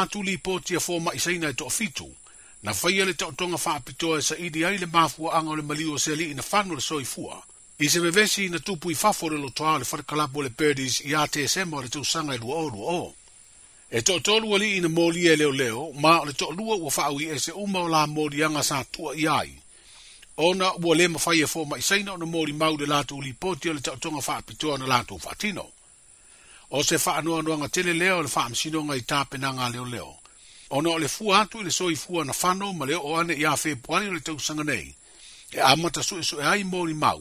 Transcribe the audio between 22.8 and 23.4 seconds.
lato li